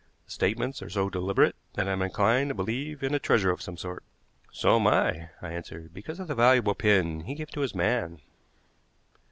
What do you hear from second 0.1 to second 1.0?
The statements are